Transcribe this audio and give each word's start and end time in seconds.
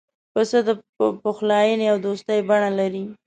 پسه 0.33 0.59
د 0.67 0.69
پخلاینې 1.23 1.85
او 1.91 1.97
دوستی 2.05 2.39
بڼه 2.49 2.69
لري. 2.79 3.03